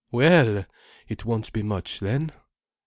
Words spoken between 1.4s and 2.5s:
be much, then?"